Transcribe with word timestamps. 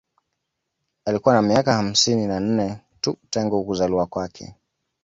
Alikuwa 1.05 1.33
na 1.35 1.41
miaka 1.41 1.73
hamsini 1.73 2.27
na 2.27 2.39
nne 2.39 2.77
tu 3.01 3.17
tangu 3.29 3.65
kuzaliwa 3.65 4.05
kwake 4.05 4.55